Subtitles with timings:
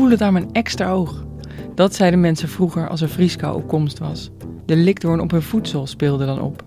[0.00, 1.24] Ik voel het aan mijn extra oog.
[1.74, 4.30] Dat zeiden mensen vroeger als er vrieskou op komst was.
[4.66, 6.64] De likdoorn op hun voedsel speelde dan op.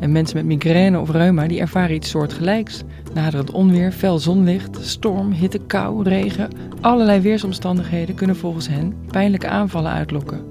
[0.00, 2.82] En mensen met migraine of reuma die ervaren iets soortgelijks.
[3.14, 6.50] Naderend onweer, fel zonlicht, storm, hitte, kou, regen.
[6.80, 10.44] Allerlei weersomstandigheden kunnen volgens hen pijnlijke aanvallen uitlokken.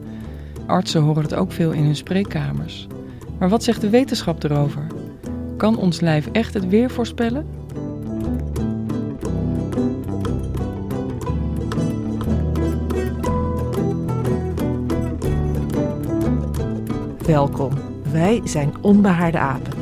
[0.66, 2.88] Artsen horen het ook veel in hun spreekkamers.
[3.40, 4.88] Maar wat zegt de wetenschap erover?
[5.58, 7.46] Kan ons lijf echt het weer voorspellen?
[17.28, 17.74] Welkom,
[18.12, 19.74] wij zijn Onbehaarde Apen.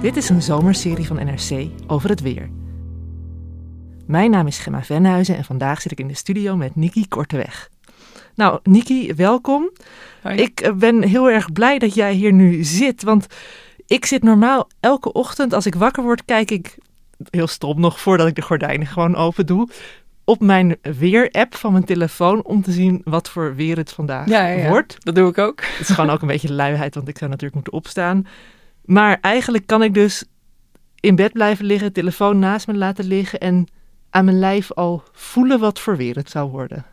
[0.00, 2.50] Dit is een zomerserie van NRC over het weer.
[4.06, 7.70] Mijn naam is Gemma Venhuizen en vandaag zit ik in de studio met Niki Korteweg.
[8.34, 9.70] Nou, Niki, welkom.
[10.22, 10.36] Hoi.
[10.36, 13.26] Ik eh, ben heel erg blij dat jij hier nu zit, want
[13.86, 16.78] ik zit normaal elke ochtend als ik wakker word, kijk ik
[17.30, 19.68] heel stom nog voordat ik de gordijnen gewoon open doe,
[20.24, 24.46] op mijn weer-app van mijn telefoon om te zien wat voor weer het vandaag Ja,
[24.46, 24.68] ja, ja.
[24.68, 24.96] wordt.
[24.98, 25.60] Dat doe ik ook.
[25.78, 28.26] Het is gewoon ook een beetje luiheid, want ik zou natuurlijk moeten opstaan.
[28.84, 30.24] Maar eigenlijk kan ik dus
[31.00, 33.66] in bed blijven liggen, telefoon naast me laten liggen en
[34.10, 36.84] aan mijn lijf al voelen wat voor weer het zou worden.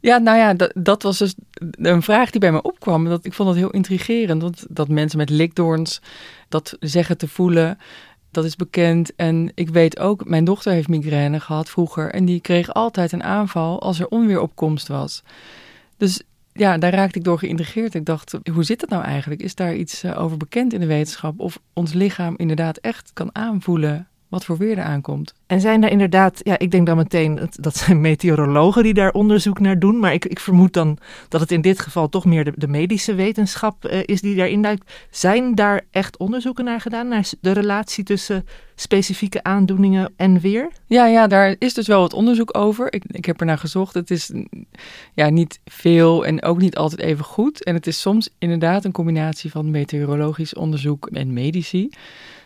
[0.00, 1.34] Ja, nou ja, dat, dat was dus
[1.70, 3.04] een vraag die bij me opkwam.
[3.04, 4.42] Dat, ik vond dat heel intrigerend.
[4.42, 6.00] Want dat mensen met likdoorns
[6.48, 7.78] dat zeggen te voelen,
[8.30, 9.14] dat is bekend.
[9.16, 12.10] En ik weet ook, mijn dochter heeft migraine gehad vroeger.
[12.10, 15.22] En die kreeg altijd een aanval als er onweeropkomst was.
[15.96, 17.94] Dus ja, daar raakte ik door geïntrigeerd.
[17.94, 19.42] Ik dacht, hoe zit het nou eigenlijk?
[19.42, 21.40] Is daar iets eh, over bekend in de wetenschap?
[21.40, 25.34] Of ons lichaam inderdaad echt kan aanvoelen wat voor weer er aankomt?
[25.46, 29.12] En zijn daar inderdaad, ja, ik denk dan meteen, dat, dat zijn meteorologen die daar
[29.12, 29.98] onderzoek naar doen.
[29.98, 30.98] Maar ik, ik vermoed dan
[31.28, 34.62] dat het in dit geval toch meer de, de medische wetenschap eh, is die daarin
[34.62, 34.92] duikt.
[35.10, 40.68] Zijn daar echt onderzoeken naar gedaan, naar de relatie tussen specifieke aandoeningen en weer?
[40.86, 42.92] Ja, ja, daar is dus wel wat onderzoek over.
[42.92, 43.94] Ik, ik heb er naar gezocht.
[43.94, 44.32] Het is
[45.14, 47.64] ja, niet veel en ook niet altijd even goed.
[47.64, 51.90] En het is soms inderdaad een combinatie van meteorologisch onderzoek en medici.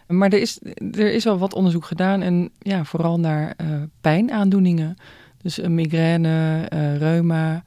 [0.07, 0.59] Maar er is,
[0.93, 3.67] er is wel wat onderzoek gedaan en ja, vooral naar eh,
[4.01, 4.97] pijnaandoeningen.
[5.43, 7.63] Dus een migraine, eh, reuma,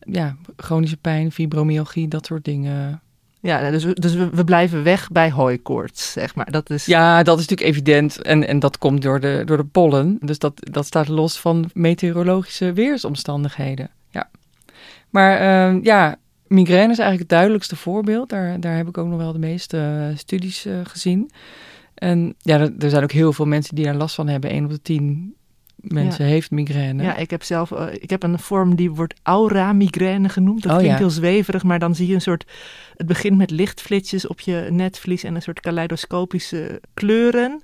[0.00, 3.00] ja, chronische pijn, fibromyalgie, dat soort dingen.
[3.40, 6.50] Ja, dus, we- dus we, we blijven weg bij hooikoorts, zeg maar.
[6.50, 8.22] Dat is, Ja, dat is natuurlijk evident.
[8.22, 10.18] En, en dat komt door de, door de pollen.
[10.20, 13.90] Dus dat, dat staat los van meteorologische weersomstandigheden.
[14.10, 14.28] Ja.
[15.10, 16.16] Maar eh, ja,
[16.48, 18.28] migraine is eigenlijk het duidelijkste voorbeeld.
[18.28, 21.30] Daar, daar heb ik ook nog wel de meeste eh, studies eh, gezien.
[21.94, 24.50] En ja, er, er zijn ook heel veel mensen die daar last van hebben.
[24.50, 25.34] 1 op de 10
[25.76, 27.02] mensen heeft migraine.
[27.02, 30.62] Ja, ik heb zelf eh, ik heb een vorm die wordt aura-migraine genoemd.
[30.62, 31.02] Dat Oh, klinkt ja.
[31.04, 32.44] heel zweverig, maar dan zie je een soort...
[32.96, 37.62] Het begint met lichtflitsjes op je netvlies en een soort kaleidoscopische kleuren.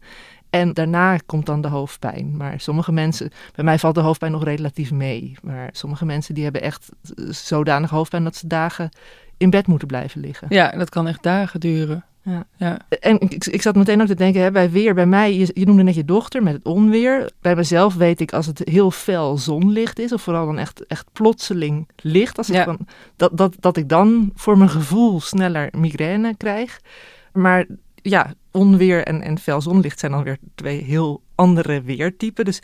[0.53, 2.37] En daarna komt dan de hoofdpijn.
[2.37, 3.31] Maar sommige mensen...
[3.55, 5.35] Bij mij valt de hoofdpijn nog relatief mee.
[5.43, 6.89] Maar sommige mensen die hebben echt
[7.29, 8.91] zodanig hoofdpijn dat ze dagen
[9.37, 10.47] in bed moeten blijven liggen.
[10.51, 12.05] Ja, dat kan echt dagen duren.
[12.23, 12.47] Ja.
[12.57, 12.79] Ja.
[13.01, 15.67] En ik, ik zat meteen ook te denken, hè, bij weer, bij mij, je, je
[15.67, 17.31] noemde net je dochter met het onweer.
[17.41, 21.07] Bij mezelf weet ik als het heel fel zonlicht is, of vooral dan echt, echt
[21.13, 22.65] plotseling licht, als Ja.
[22.65, 22.79] van,
[23.17, 26.81] dat, dat, dat ik dan voor mijn gevoel sneller migraine krijg.
[27.33, 32.45] Maar ja, onweer en, en fel zonlicht zijn dan weer twee heel andere weertypen.
[32.45, 32.63] Dus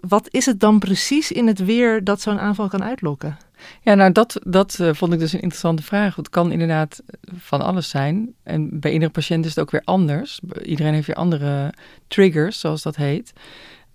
[0.00, 3.36] wat is het dan precies in het weer dat zo'n aanval kan uitlokken?
[3.82, 6.16] Ja, nou dat, dat eh, vond ik dus een interessante vraag.
[6.16, 7.02] Het kan inderdaad
[7.36, 8.34] van alles zijn.
[8.42, 10.40] En bij iedere patiënt is het ook weer anders.
[10.62, 11.72] Iedereen heeft weer andere
[12.08, 13.32] triggers, zoals dat heet.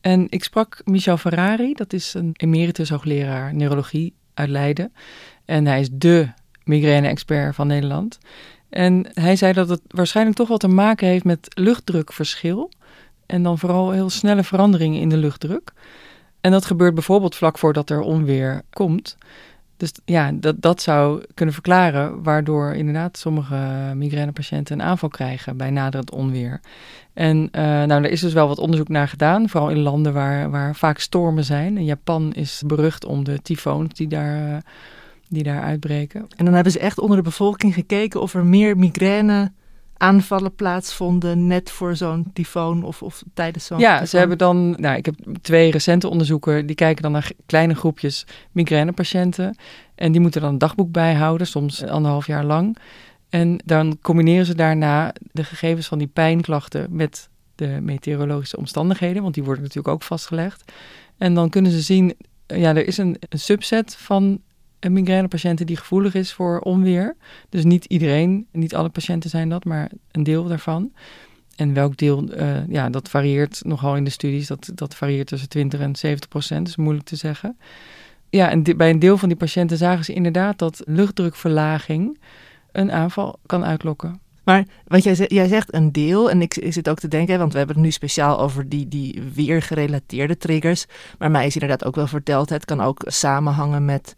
[0.01, 4.93] En ik sprak Michel Ferrari, dat is een emeritus hoogleraar neurologie uit Leiden.
[5.45, 6.33] En hij is dé
[6.63, 8.17] migraine-expert van Nederland.
[8.73, 12.71] En hij zei dat het waarschijnlijk toch wel te maken heeft met luchtdrukverschil.
[13.25, 15.73] En dan vooral heel snelle veranderingen in de luchtdruk.
[16.41, 19.17] En dat gebeurt bijvoorbeeld vlak voordat er onweer komt.
[19.77, 23.55] Dus ja, dat, dat zou kunnen verklaren waardoor inderdaad sommige
[23.95, 26.59] migrainepatiënten een aanval krijgen bij naderend onweer.
[27.13, 30.49] En uh, nou, er is dus wel wat onderzoek naar gedaan, vooral in landen waar,
[30.49, 31.77] waar vaak stormen zijn.
[31.77, 34.57] En Japan is berucht om de tyfoons die daar, uh,
[35.33, 36.25] die daar uitbreken.
[36.37, 39.51] En dan hebben ze echt onder de bevolking gekeken of er meer migraine
[39.97, 44.07] aanvallen plaatsvonden net voor zo'n tyfoon of, of tijdens zo'n Ja, tyfoon?
[44.07, 48.25] ze hebben dan, nou, ik heb twee recente onderzoeken, die kijken dan naar kleine groepjes
[48.51, 49.55] migrainepatiënten.
[49.95, 52.77] En die moeten dan een dagboek bijhouden, soms anderhalf jaar lang.
[53.29, 59.33] En dan combineren ze daarna de gegevens van die pijnklachten met de meteorologische omstandigheden, want
[59.33, 60.71] die worden natuurlijk ook vastgelegd.
[61.17, 62.15] En dan kunnen ze zien,
[62.47, 64.41] ja, er is een, een subset van
[64.89, 67.15] migrainepatiënten die gevoelig is voor onweer.
[67.49, 70.91] Dus niet iedereen, niet alle patiënten zijn dat, maar een deel daarvan.
[71.55, 74.47] En welk deel, uh, ja, dat varieert nogal in de studies.
[74.47, 77.57] Dat, dat varieert tussen 20 en 70 procent, is moeilijk te zeggen.
[78.29, 82.19] Ja, en bij een deel van die patiënten zagen ze inderdaad dat luchtdrukverlaging
[82.71, 84.21] een aanval kan uitlokken.
[84.43, 87.51] Maar want jij, jij zegt een deel, en ik, ik zit ook te denken, want
[87.51, 90.85] we hebben het nu speciaal over die, die weergerelateerde triggers.
[91.17, 94.15] Maar mij is inderdaad ook wel verteld, het kan ook samenhangen met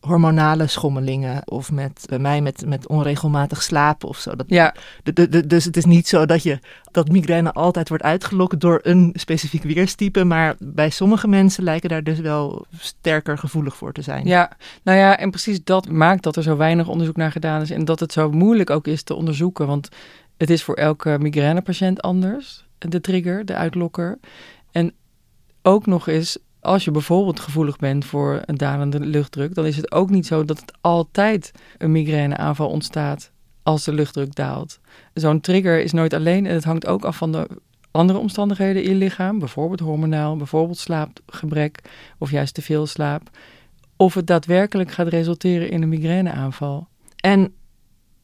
[0.00, 4.36] hormonale schommelingen of met bij mij met, met onregelmatig slapen of zo.
[4.36, 4.74] Dat, ja.
[5.02, 6.58] De, de, de, dus het is niet zo dat je
[6.90, 12.02] dat migraine altijd wordt uitgelokt door een specifiek weerstype, maar bij sommige mensen lijken daar
[12.02, 14.26] dus wel sterker gevoelig voor te zijn.
[14.26, 14.52] Ja,
[14.82, 17.84] nou ja, en precies dat maakt dat er zo weinig onderzoek naar gedaan is en
[17.84, 19.88] dat het zo moeilijk ook is te onderzoeken, want
[20.36, 24.18] het is voor elke migrainepatiënt anders, de trigger, de uitlokker.
[24.70, 24.92] En
[25.62, 29.92] ook nog eens als je bijvoorbeeld gevoelig bent voor een dalende luchtdruk, dan is het
[29.92, 33.30] ook niet zo dat het altijd een migraineaanval ontstaat
[33.62, 34.80] als de luchtdruk daalt.
[35.14, 37.48] Zo'n trigger is nooit alleen en het hangt ook af van de
[37.90, 41.78] andere omstandigheden in je lichaam, bijvoorbeeld hormonaal, bijvoorbeeld slaapgebrek
[42.18, 43.30] of juist te veel slaap,
[43.96, 46.88] of het daadwerkelijk gaat resulteren in een migraineaanval.
[47.16, 47.54] En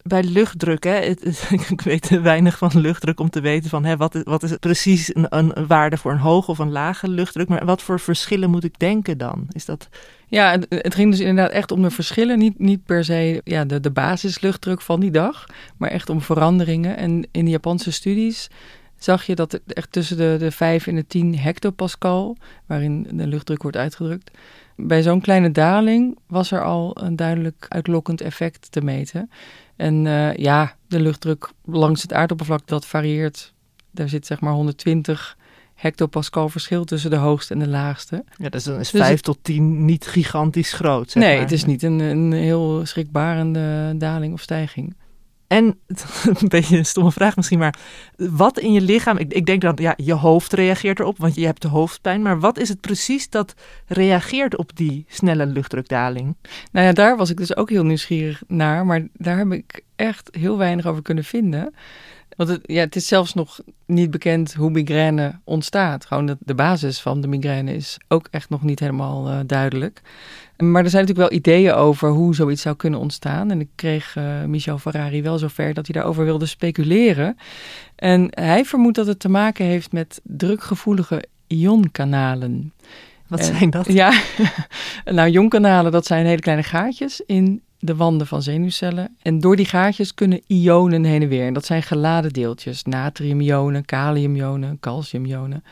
[0.08, 3.96] bij luchtdruk, hè, het, ik weet te weinig van luchtdruk om te weten van hè,
[3.96, 7.48] wat, is, wat is precies een, een, waarde voor een hoge of een lage luchtdruk.
[7.48, 9.46] Maar wat voor verschillen moet ik denken dan?
[9.50, 9.88] Is dat...
[10.28, 12.38] Ja, het, ging dus inderdaad echt om de verschillen.
[12.38, 16.96] Niet, niet per se ja, de, de basisluchtdruk van die dag, maar echt om veranderingen.
[16.96, 18.48] En in de Japanse studies
[18.98, 22.36] zag je dat echt tussen de, de 5 en de 10 hectopascal,
[22.66, 24.30] waarin de luchtdruk wordt uitgedrukt,
[24.76, 29.30] bij zo'n kleine daling was er al een duidelijk uitlokkend effect te meten.
[29.76, 33.54] En uh, ja, de luchtdruk langs het aardoppervlak, dat varieert.
[33.90, 35.36] Daar zit zeg maar 120
[35.74, 38.24] hectopascal verschil tussen de hoogste en de laagste.
[38.36, 39.22] Ja, dus dan is dus 5 het...
[39.22, 41.10] tot 10 niet gigantisch groot.
[41.10, 41.42] Zeg nee, maar.
[41.42, 44.94] het is niet een, een heel schrikbarende daling of stijging.
[45.46, 45.78] En,
[46.40, 47.78] een beetje een stomme vraag misschien, maar
[48.16, 51.46] wat in je lichaam, ik, ik denk dan, ja, je hoofd reageert erop, want je
[51.46, 53.54] hebt de hoofdpijn, maar wat is het precies dat
[53.86, 56.36] reageert op die snelle luchtdrukdaling?
[56.72, 60.28] Nou ja, daar was ik dus ook heel nieuwsgierig naar, maar daar heb ik echt
[60.38, 61.74] heel weinig over kunnen vinden.
[62.36, 66.06] Want het, ja, het is zelfs nog niet bekend hoe migraine ontstaat.
[66.06, 70.00] Gewoon de, de basis van de migraine is ook echt nog niet helemaal uh, duidelijk.
[70.56, 73.50] Maar er zijn natuurlijk wel ideeën over hoe zoiets zou kunnen ontstaan.
[73.50, 77.36] En ik kreeg uh, Michel Ferrari wel zover dat hij daarover wilde speculeren.
[77.94, 82.72] En hij vermoedt dat het te maken heeft met drukgevoelige ionkanalen.
[83.26, 83.92] Wat en, zijn dat?
[83.92, 84.20] Ja,
[85.04, 89.16] nou ionkanalen dat zijn hele kleine gaatjes in de wanden van zenuwcellen.
[89.22, 91.46] En door die gaatjes kunnen ionen heen en weer.
[91.46, 92.82] En dat zijn geladen deeltjes.
[92.82, 95.64] Natriumionen, kaliumionen, calciumionen.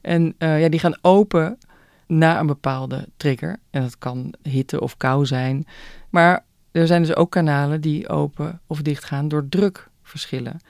[0.00, 1.58] En uh, ja, die gaan open
[2.06, 3.56] na een bepaalde trigger.
[3.70, 5.66] En dat kan hitte of kou zijn.
[6.10, 10.60] Maar er zijn dus ook kanalen die open of dicht gaan door drukverschillen.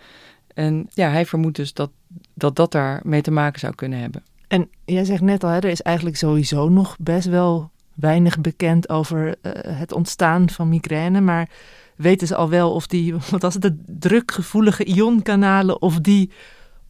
[0.55, 1.91] En ja, hij vermoedt dus dat
[2.35, 4.23] dat, dat daar mee te maken zou kunnen hebben.
[4.49, 8.89] En jij zegt net al, hè, er is eigenlijk sowieso nog best wel weinig bekend
[8.89, 11.21] over uh, het ontstaan van migraine.
[11.21, 11.49] Maar
[11.97, 16.31] weten ze al wel of die, wat was het, de drukgevoelige ionkanalen, of die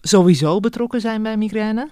[0.00, 1.88] sowieso betrokken zijn bij migraine?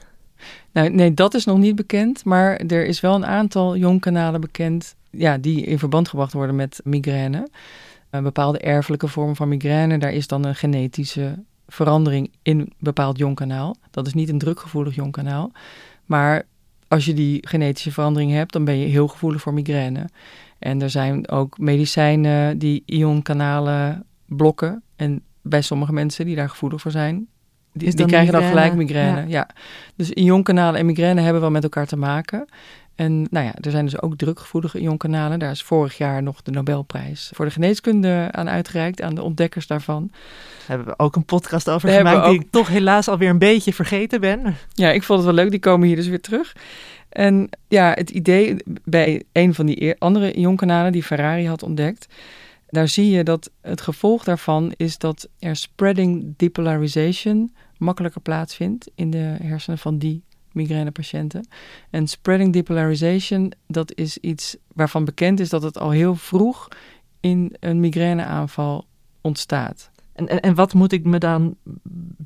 [0.73, 2.25] Nou, nee, dat is nog niet bekend.
[2.25, 6.81] Maar er is wel een aantal ionkanalen bekend ja, die in verband gebracht worden met
[6.85, 7.49] migraine.
[8.11, 13.19] Een bepaalde erfelijke vorm van migraine, daar is dan een genetische verandering in een bepaald
[13.19, 13.76] ionkanaal.
[13.90, 15.52] Dat is niet een drukgevoelig ionkanaal.
[16.05, 16.47] Maar
[16.90, 20.09] als je die genetische verandering hebt, dan ben je heel gevoelig voor migraine.
[20.59, 24.82] En er zijn ook medicijnen die ionkanalen blokken.
[24.97, 27.26] En bij sommige mensen die daar gevoelig voor zijn,
[27.73, 29.28] die, krijgen dan gelijk migraine.
[29.28, 29.49] Ja.
[29.97, 32.49] Dus ionkanalen en migraine hebben wel met elkaar te maken.
[33.00, 35.38] En nou ja, er zijn dus ook drukgevoelige ionkanalen.
[35.38, 39.66] Daar is vorig jaar nog de Nobelprijs voor de geneeskunde aan uitgereikt, aan de ontdekkers
[39.66, 40.09] daarvan.
[40.11, 43.28] Daar hebben we ook een podcast over Daar gemaakt, we die ik toch helaas alweer
[43.28, 44.57] een beetje vergeten ben.
[44.73, 45.50] Ja, ik vond het wel leuk.
[45.50, 46.57] Die komen hier dus weer terug.
[47.09, 52.07] En ja, het idee bij een van die andere ionkanalen die Ferrari had ontdekt,
[52.69, 59.11] daar zie je dat het gevolg daarvan is dat er spreading depolarization makkelijker plaatsvindt in
[59.11, 61.49] de hersenen van die migrainepatiënten.
[61.90, 66.69] En spreading depolarization, dat is iets waarvan bekend is dat het al heel vroeg
[67.21, 68.87] in een migraineaanval
[69.21, 69.90] ontstaat.
[70.12, 71.57] En, en, en wat moet ik me dan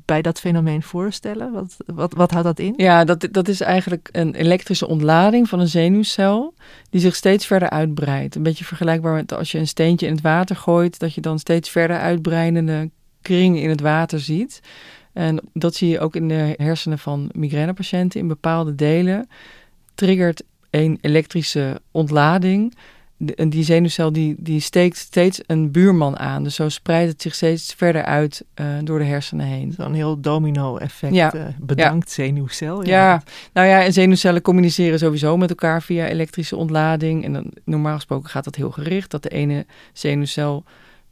[0.05, 1.51] bij dat fenomeen voorstellen?
[1.51, 2.73] Wat, wat, wat houdt dat in?
[2.77, 6.53] Ja, dat, dat is eigenlijk een elektrische ontlading van een zenuwcel
[6.89, 8.35] die zich steeds verder uitbreidt.
[8.35, 11.39] Een beetje vergelijkbaar met als je een steentje in het water gooit, dat je dan
[11.39, 12.89] steeds verder uitbreidende
[13.21, 14.61] kringen in het water ziet.
[15.15, 19.29] En dat zie je ook in de hersenen van migrainepatiënten in bepaalde delen.
[19.93, 22.75] Triggert een elektrische ontlading.
[23.35, 26.43] En die zenuwcel die, die steekt steeds een buurman aan.
[26.43, 29.71] Dus zo spreidt het zich steeds verder uit eh, door de hersenen heen.
[29.71, 31.13] Zo'n heel domino-effect.
[31.13, 31.33] Ja.
[31.33, 32.85] eh, bedankt, zenuwcel.
[32.85, 37.23] Ja, nou ja, en zenuwcellen communiceren sowieso met elkaar via elektrische ontlading.
[37.23, 40.63] En dan, normaal gesproken gaat dat heel gericht, dat de ene zenuwcel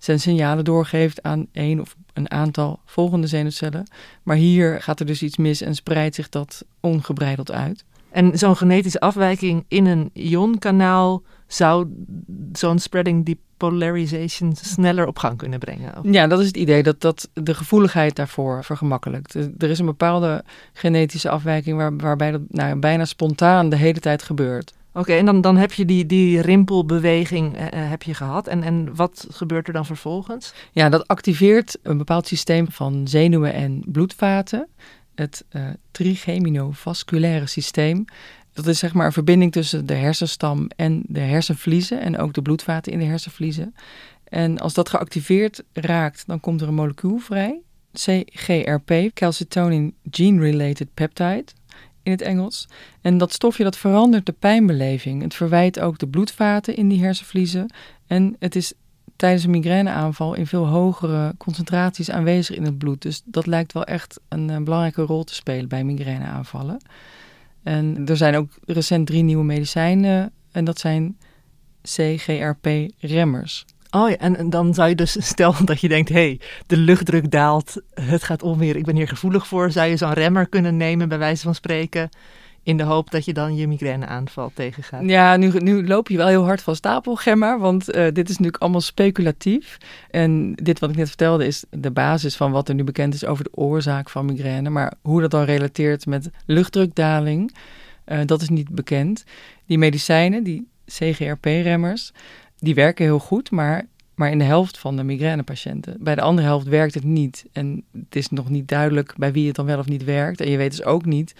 [0.04, 3.88] zijn signalen doorgeeft aan één of een aantal volgende zenuwcellen.
[4.24, 7.84] Maar hier gaat er dus iets mis en spreidt zich dat ongebreideld uit.
[8.12, 11.88] En zo'n genetische afwijking in een ionkanaal zou
[12.54, 15.98] zo'n spreading depolarization sneller op gang kunnen brengen.
[15.98, 19.34] Of- Ja, dat is het idee, dat dat de gevoeligheid daarvoor vergemakkelijkt.
[19.34, 20.44] Er er is een bepaalde
[20.74, 24.74] genetische afwijking waar, waarbij dat nou, bijna spontaan de hele tijd gebeurt.
[24.94, 28.48] Oké, en dan, dan heb je die, die rimpelbeweging eh, eh, heb je gehad.
[28.48, 30.54] En, en wat gebeurt er dan vervolgens?
[30.72, 34.68] Ja, dat activeert een bepaald systeem van zenuwen en bloedvaten.
[35.16, 38.06] Het eh trigeminofasculaire systeem.
[38.54, 42.42] Dat is zeg maar een verbinding tussen de hersenstam en de hersenvliezen en ook de
[42.42, 43.76] bloedvaten in de hersenvliezen.
[44.24, 47.62] En als dat geactiveerd raakt, dan komt er een molecuul vrij.
[47.94, 51.46] CGRP, calcitonin gene-related peptide
[52.04, 52.68] in het Engels.
[53.02, 55.22] En dat stofje dat verandert de pijnbeleving.
[55.22, 57.74] Het verwijt ook de bloedvaten in die hersenvliezen.
[58.08, 58.74] En het is
[59.16, 63.02] tijdens een migraineaanval in veel hogere concentraties aanwezig in het bloed.
[63.02, 66.82] Dus dat lijkt wel echt een, eh, belangrijke rol te spelen bij migraineaanvallen.
[67.64, 71.18] En er zijn ook recent drie nieuwe medicijnen en dat zijn
[71.82, 73.66] CGRP-remmers.
[73.96, 77.32] Oh ja, en, dan zou je dus, stel dat je denkt, hé, hey, de luchtdruk
[77.32, 79.72] daalt, het gaat onweer, ik ben hier gevoelig voor.
[79.72, 82.10] Zou je zo'n remmer kunnen nemen, bij wijze van spreken,
[82.64, 85.02] in de hoop dat je dan je migraineaanval tegengaat?
[85.06, 88.38] Ja, nu, nu loop je wel heel hard van stapel, Gemma, want eh, dit is
[88.38, 89.78] natuurlijk allemaal speculatief.
[90.10, 93.26] En dit wat ik net vertelde is de basis van wat er nu bekend is
[93.26, 94.70] over de oorzaak van migraine.
[94.70, 97.56] Maar hoe dat dan relateert met luchtdrukdaling,
[98.04, 99.24] eh, dat is niet bekend.
[99.66, 102.12] Die medicijnen, die CGRP-remmers,
[102.64, 105.98] die werken heel goed, maar, maar in de helft van de migrainepatiënten.
[106.00, 107.46] Bij de andere helft werkt het niet.
[107.52, 110.42] En het is nog niet duidelijk bij wie het dan wel of niet werkt.
[110.42, 111.36] En je weet dus ook niet,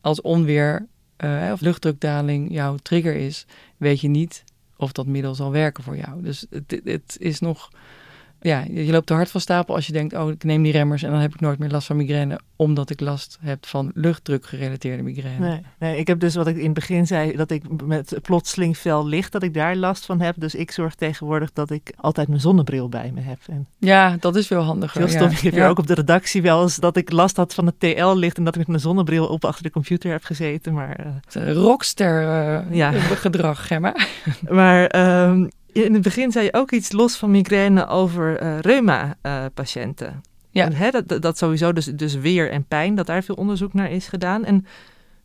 [0.00, 4.44] als onweer eh, of luchtdrukdaling jouw trigger is, weet je niet
[4.76, 6.22] of dat middel zal werken voor jou.
[6.22, 7.70] Dus het, het is nog.
[8.46, 11.02] Ja, je loopt te hard van stapel als je denkt: oh, ik neem die remmers
[11.02, 15.02] en dan heb ik nooit meer last van migraine, omdat ik last heb van luchtdrukgerelateerde
[15.02, 15.48] migraine.
[15.48, 18.76] Nee, nee, ik heb dus wat ik in het begin zei, dat ik met plotseling
[18.76, 20.34] fel licht, dat ik daar last van heb.
[20.38, 23.38] Dus ik zorg tegenwoordig dat ik altijd mijn zonnebril bij me heb.
[23.46, 24.98] En Ja, dat is veel handiger.
[25.00, 25.16] heel ja.
[25.16, 25.58] stom, ik heb Ja.
[25.60, 28.44] hier ook op de redactie wel eens dat ik last had van het TL-licht en
[28.44, 30.72] dat ik met mijn zonnebril op achter de computer heb gezeten.
[30.72, 31.06] Maar, eh,
[31.44, 32.92] een Rockster eh, Ja.
[33.26, 33.94] gedrag, Gemma.
[34.48, 35.46] maar ehm,
[35.84, 40.22] in het begin zei je ook iets los van migraine over eh reuma-patiënten.
[40.50, 40.64] Ja.
[40.64, 43.90] En, hè, dat, dat sowieso dus, dus weer en pijn, dat daar veel onderzoek naar
[43.90, 44.44] is gedaan.
[44.44, 44.66] En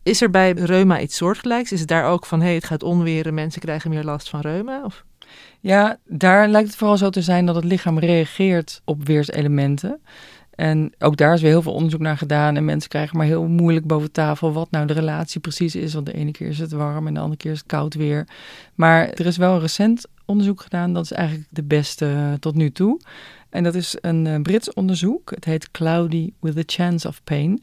[0.02, 1.72] is er bij reuma iets soortgelijks?
[1.72, 4.40] Is het daar ook van, hé, hey, het gaat onweren, mensen krijgen meer last van
[4.40, 4.82] reuma?
[4.84, 5.04] Of?
[5.60, 10.00] Ja, daar lijkt het vooral zo te zijn dat het lichaam reageert op weerselementen.
[10.54, 12.56] En ook daar is weer heel veel onderzoek naar gedaan.
[12.56, 15.94] En mensen krijgen maar heel moeilijk boven tafel wat nou de relatie precies is.
[15.94, 18.26] Want de ene keer is het warm en de andere keer is het koud weer.
[18.74, 20.92] Maar er is wel recent onderzoek gedaan.
[20.92, 23.00] Dat is eigenlijk de beste eh, tot nu toe.
[23.50, 25.30] En dat is een eh, Brits onderzoek.
[25.30, 27.62] Het heet Cloudy with a Chance of Pain.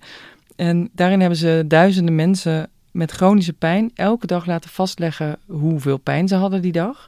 [0.56, 6.28] En daarin hebben ze duizenden mensen met chronische pijn elke dag laten vastleggen hoeveel pijn
[6.28, 7.08] ze hadden die dag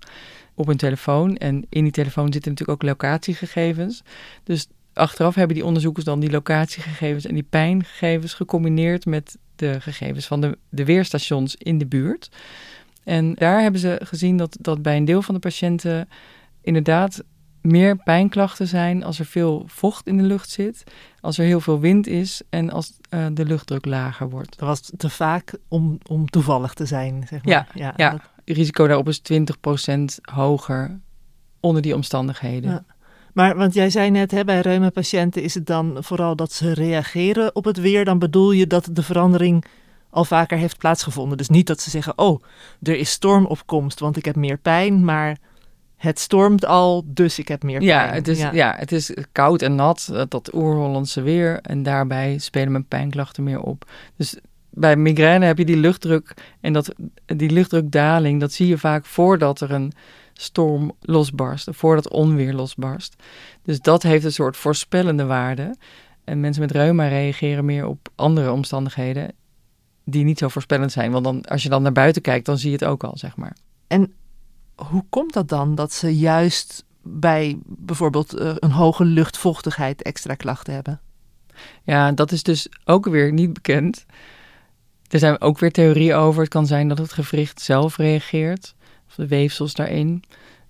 [0.54, 1.38] op hun telefoon.
[1.38, 4.04] En in die telefoon zitten natuurlijk ook locatiegegevens.
[4.44, 10.26] Dus achteraf hebben die onderzoekers dan die locatiegegevens en die pijngegevens gecombineerd met de gegevens
[10.26, 12.30] van de, de weerstations in de buurt.
[13.04, 16.10] En daar hebben ze gezien dat, dat bij een deel van de patiënten
[16.62, 17.24] inderdaad
[17.62, 20.84] meer pijnklachten zijn als er veel vocht in de lucht zit,
[21.20, 24.60] als er heel veel wind is en als uh, de luchtdruk lager wordt.
[24.60, 27.54] Dat was te vaak om, om toevallig te zijn, zeg maar.
[27.54, 28.12] Ja, ja, ja.
[28.12, 28.22] Dat...
[28.46, 29.36] het risico daarop is 20%
[30.34, 31.00] hoger
[31.60, 32.72] onder die omstandigheden.
[32.72, 32.86] Ja.
[33.34, 37.56] Maar want jij zei net, hè, bij reuma-patiënten is het dan vooral dat ze reageren
[37.56, 38.06] op het weer.
[38.06, 39.66] Dan bedoel je dat de verandering
[40.12, 41.38] al vaker heeft plaatsgevonden.
[41.38, 42.44] Dus niet dat ze zeggen, oh,
[42.82, 45.38] er is stormopkomst, want ik heb meer pijn, maar
[46.02, 47.90] het stormt al, dus ik heb meer pijn.
[47.90, 48.76] Ja, het is, ja.
[48.78, 51.60] het is koud en nat, dat oer-Hollandse weer.
[51.62, 53.90] En daarbij spelen mijn pijnklachten meer op.
[54.16, 54.36] Dus
[54.70, 56.94] bij migraine heb je die luchtdruk en dat,
[57.26, 59.94] die luchtdrukdaling, dat zie je vaak voordat er een
[60.34, 63.16] storm losbarst, voordat onweer losbarst.
[63.64, 65.76] Dus dat heeft een soort voorspellende waarde.
[66.24, 69.32] En mensen met reuma reageren meer op andere omstandigheden
[70.04, 71.12] die niet zo voorspellend zijn.
[71.12, 73.36] Want dan, als je dan naar buiten kijkt, dan zie je het ook al, zeg
[73.36, 73.56] maar.
[73.88, 74.14] En
[74.76, 80.74] hoe komt dat dan dat ze juist bij bijvoorbeeld eh, een hoge luchtvochtigheid extra klachten
[80.74, 81.00] hebben?
[81.84, 84.06] Ja, dat is dus ook weer niet bekend.
[85.08, 86.42] Er zijn ook weer theorieën over.
[86.42, 88.76] Het kan zijn dat het gewricht zelf reageert,
[89.08, 90.24] of de weefsels daarin.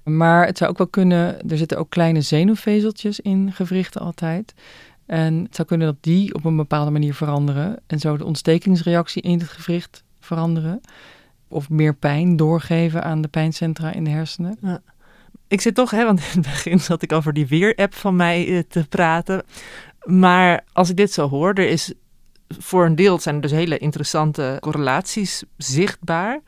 [0.03, 4.53] Maar het zou ook wel kunnen, er zitten ook kleine zenuwvezeltjes in gewrichten altijd.
[5.11, 9.21] En het zou kunnen dat die op een bepaalde manier veranderen en zo de ontstekingsreactie
[9.21, 10.81] in het gewricht veranderen.
[11.47, 14.57] Of meer pijn doorgeven aan de pijncentra in de hersenen.
[14.61, 14.81] Ja.
[15.47, 18.47] Ik zit toch, hè, want in het begin zat ik over die weer-app van mij
[18.47, 19.43] eh, te praten.
[20.03, 21.93] Maar als ik dit zo hoor, er is
[22.47, 26.41] voor een deel zijn er dus hele interessante correlaties zichtbaar.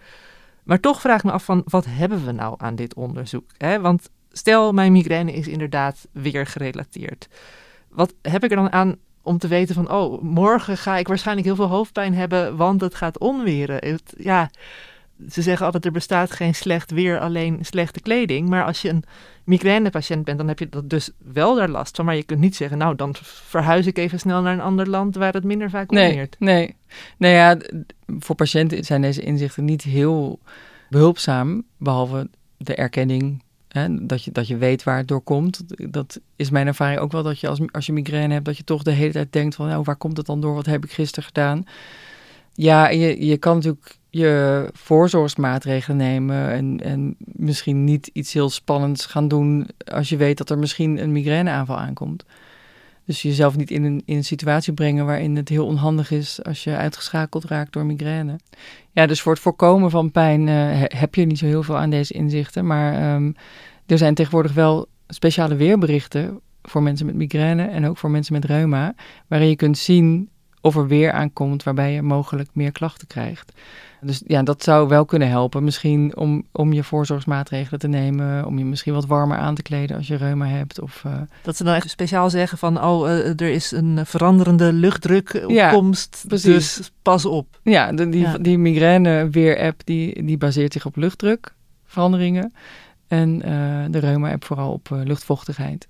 [0.64, 3.52] Maar toch vraag ik me af van, wat hebben we nou aan dit onderzoek?
[3.58, 3.80] Hè?
[3.80, 7.28] Want stel, mijn migraine is inderdaad weer gerelateerd
[7.94, 11.48] wat heb ik er dan aan om te weten van, oh, morgen ga ik waarschijnlijk
[11.48, 14.00] heel veel hoofdpijn hebben, want het gaat onweren.
[14.18, 14.50] ja,
[15.30, 18.50] ze zeggen altijd, er bestaat geen slecht weer, alleen slechte kleding.
[18.50, 19.04] Maar als je een
[19.44, 22.06] migrainepatiënt bent, dan heb je dat dus wel daar last van.
[22.06, 25.16] Maar je kunt niet zeggen, nou, dan verhuis ik even snel naar een ander land
[25.16, 26.36] waar het minder vaak onweert.
[26.40, 26.76] Nee, nee.
[27.18, 27.58] Nou ja,
[28.20, 30.40] voor patiënten zijn deze inzichten niet heel
[30.90, 33.44] behulpzaam, behalve de erkenning
[34.02, 35.64] Dat, je, dat je weet waar het door komt.
[35.94, 38.64] Dat is mijn ervaring ook wel dat je als, als je migraine hebt, dat je
[38.64, 40.54] toch de hele tijd denkt van nou, waar komt het dan door?
[40.54, 41.66] Wat heb ik gisteren gedaan?
[42.54, 49.06] Ja, je, je kan natuurlijk je voorzorgsmaatregelen nemen en, en misschien niet iets heel spannends
[49.06, 52.26] gaan doen als je weet dat er misschien een migraineaanval aankomt.
[53.06, 56.64] Dus jezelf niet in een, in een situatie brengen waarin het heel onhandig is als
[56.64, 58.36] je uitgeschakeld raakt door migraine.
[58.92, 61.90] Ja, dus voor het voorkomen van pijn uh, heb je niet zo heel veel aan
[61.90, 62.66] deze inzichten.
[62.66, 63.36] Maar um,
[63.86, 68.46] er zijn tegenwoordig wel speciale weerberichten voor mensen met migraine en ook voor mensen met
[68.46, 68.96] reuma,
[69.28, 70.30] waarin je kunt zien
[70.62, 73.52] of er weer aankomt waarbij je mogelijk meer klachten krijgt.
[74.02, 75.64] Dus ja, dat zou wel kunnen helpen.
[75.64, 78.46] Misschien om, om je voorzorgsmaatregelen te nemen.
[78.46, 80.82] Om je misschien wat warmer aan te kleden als je reuma hebt.
[80.82, 81.14] Of, uh...
[81.42, 82.84] Dat ze dan echt speciaal zeggen van...
[82.84, 87.60] oh, uh, er is een veranderende luchtdrukopkomst, ja, dus pas op.
[87.64, 88.38] Ja, de, die, ja.
[88.38, 92.54] die migraine weer-app die, die baseert zich op luchtdrukveranderingen.
[93.14, 95.88] En uh, de reuma-app vooral op luchtvochtigheid.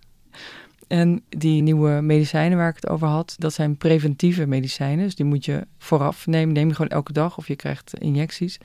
[0.88, 5.03] En die nieuwe medicijnen waar ik het over had, dat zijn preventieve medicijnen.
[5.03, 6.53] Dus die moet je vooraf nemen.
[6.53, 8.57] Neem je gewoon elke dag of je krijgt injecties.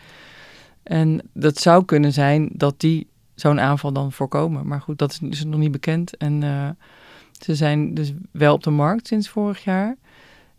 [0.83, 4.67] En dat zou kunnen zijn dat die zo'n aanval dan voorkomen.
[4.67, 6.17] Maar goed, dat is nog niet bekend.
[6.17, 6.69] En uh,
[7.41, 9.97] ze zijn dus wel op de markt sinds vorig jaar.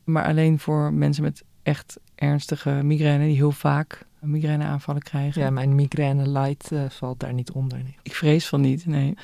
[0.04, 5.42] Maar alleen voor mensen met echt ernstige migraine, die heel vaak migraineaanvallen krijgen.
[5.42, 7.78] Ja, mijn migraine light uh, valt daar niet onder.
[7.78, 7.96] Nee.
[8.04, 9.18] Ik vrees van niet, nee.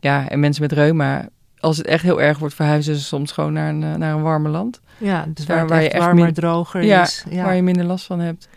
[0.00, 1.28] Ja, en mensen met reuma
[1.60, 4.22] als het echt heel erg wordt, verhuizen ze soms gewoon naar een, eh, naar een
[4.22, 4.80] warmer land.
[4.98, 7.24] Ja, dus waar, waar je echt warmer, droger is.
[7.30, 8.48] Ja, waar je minder last van hebt.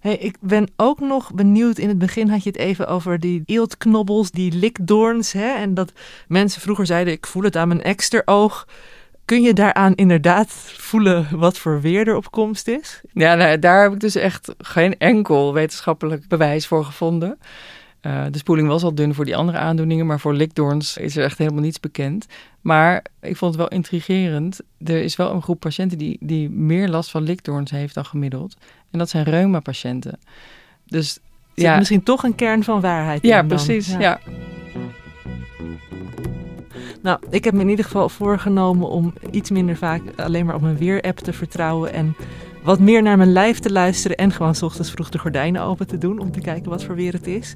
[0.00, 1.78] Hey, ik ben ook nog benieuwd.
[1.78, 5.32] In het begin had je het even over die eeltknobbels, die likdoorns.
[5.32, 5.54] Hè?
[5.54, 5.92] En dat
[6.28, 8.68] mensen vroeger zeiden: Ik voel het aan mijn eksteroog.
[9.30, 13.00] Kun je daaraan inderdaad voelen wat voor weer er op komst is?
[13.12, 17.38] Ja, nou, daar heb ik dus echt geen enkel wetenschappelijk bewijs voor gevonden.
[18.02, 21.24] Uh, de spoeling was al dun voor die andere aandoeningen, maar voor likdoorns is er
[21.24, 22.26] echt helemaal niets bekend.
[22.60, 24.60] Maar ik vond het wel intrigerend.
[24.84, 28.56] Er is wel een groep patiënten die, die meer last van likdoorns heeft dan gemiddeld.
[28.90, 30.18] En dat zijn reuma-patiënten.
[30.86, 31.22] Dus Zit
[31.54, 33.22] ja, misschien toch een kern van waarheid.
[33.22, 33.88] Ja, precies.
[33.88, 34.00] Ja.
[34.00, 34.20] ja.
[37.02, 40.60] Nou, ik heb me in ieder geval voorgenomen om iets minder vaak alleen maar op
[40.60, 42.16] mijn weer-app te vertrouwen en
[42.62, 45.86] wat meer naar mijn lijf te luisteren en gewoon s ochtends vroeg de gordijnen open
[45.86, 47.54] te doen om te kijken wat voor weer het is.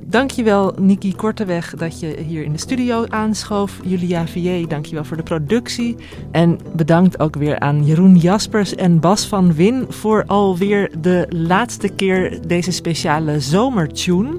[0.00, 3.80] Dankjewel Niki Korteweg dat je hier in de studio aanschoof.
[3.84, 5.96] Julia Vier, dankjewel voor de productie.
[6.30, 11.88] En bedankt ook weer aan Jeroen Jaspers en Bas van Win voor alweer de laatste
[11.88, 14.38] keer deze speciale zomertune.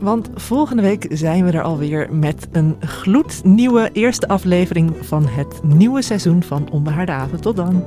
[0.00, 6.02] Want volgende week zijn we er alweer met een gloednieuwe eerste aflevering van het nieuwe
[6.02, 7.42] seizoen van Onbehaarde Avond.
[7.42, 7.84] Tot dan.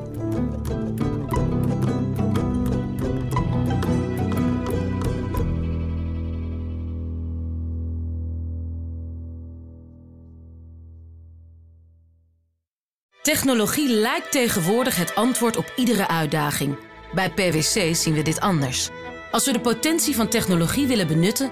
[13.21, 16.75] Technologie lijkt tegenwoordig het antwoord op iedere uitdaging.
[17.13, 18.89] Bij PwC zien we dit anders.
[19.31, 21.51] Als we de potentie van technologie willen benutten,